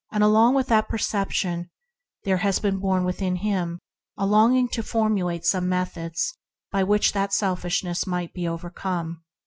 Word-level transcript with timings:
Along 0.11 0.55
with 0.55 0.69
this 0.69 0.83
perception 0.89 1.69
there 2.23 2.37
has 2.37 2.57
been 2.57 2.79
born 2.79 3.03
within 3.05 3.35
him 3.35 3.77
a 4.17 4.25
longing 4.25 4.67
to 4.69 4.81
formulate 4.81 5.45
some 5.45 5.69
method 5.69 6.15
by 6.71 6.81
which 6.83 7.11
such 7.11 7.31
selfishness 7.33 8.07
might 8.07 8.33
be 8.33 8.47
overcome. 8.47 9.21